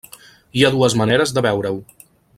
[0.59, 1.79] Hi ha dues maneres de veure-ho.